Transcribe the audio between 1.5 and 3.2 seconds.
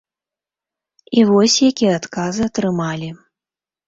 якія адказы атрымалі.